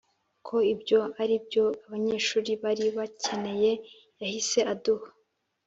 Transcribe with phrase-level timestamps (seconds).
[0.47, 3.71] ko ibyo ari byo abanyeshuri bari bakeneye
[4.21, 5.07] Yahise aduha